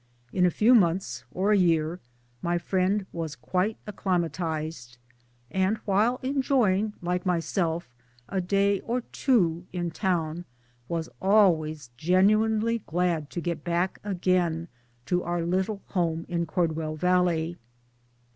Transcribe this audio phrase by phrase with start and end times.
[0.33, 1.99] In a few months or a year
[2.41, 4.97] my friend was quite acclimatized,
[5.51, 7.87] and while enjoying 1 (like myself)
[8.27, 10.45] a day or two in town
[10.87, 14.69] was always genuinely glad to get back again
[15.05, 17.57] to our little home in Cordweli Valley.